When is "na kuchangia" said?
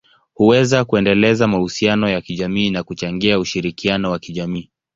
2.69-3.39